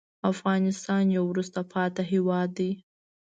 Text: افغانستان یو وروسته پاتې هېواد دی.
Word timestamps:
افغانستان 0.31 1.03
یو 1.15 1.23
وروسته 1.31 1.59
پاتې 1.73 2.01
هېواد 2.11 2.49
دی. 2.57 2.71